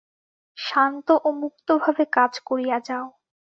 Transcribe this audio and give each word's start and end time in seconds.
শান্ত 0.57 1.07
ও 1.23 1.29
মুক্তভাবে 1.41 2.03
কাজ 2.13 2.33
করিয়া 2.47 2.77
যাও। 2.87 3.05